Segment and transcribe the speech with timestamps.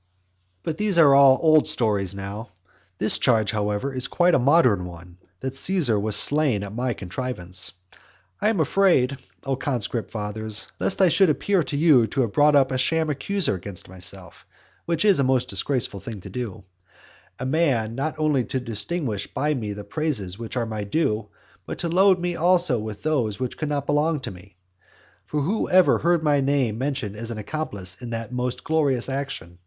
[0.00, 0.04] XI.
[0.62, 2.50] But these are all old stories now.
[2.98, 7.72] This charge, however, is quite a modern one, that Caesar was slain by my contrivance.
[8.40, 12.54] I am afraid, O conscript fathers, lest I should appear to you to have brought
[12.54, 14.46] up a sham accuser against myself
[14.84, 16.62] (which is a most disgraceful thing to do);
[17.40, 21.26] a man not only to distinguish me by the praises which are my due,
[21.66, 24.54] but to load me also with those which do not belong to me.
[25.24, 29.58] For who ever heard my name mentioned as an accomplice in that most glorious action?